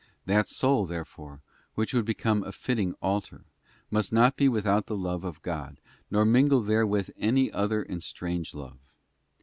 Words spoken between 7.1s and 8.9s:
any other and strange love.